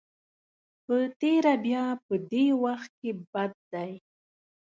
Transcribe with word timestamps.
په 0.85 0.95
تېره 1.19 1.53
بیا 1.65 1.83
په 2.05 2.13
دې 2.31 2.45
وخت 2.63 2.91
کې 2.99 3.11
بد 3.31 3.53
دی. 3.73 3.91